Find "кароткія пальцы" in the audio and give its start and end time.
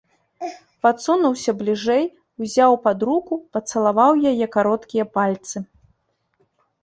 4.55-5.57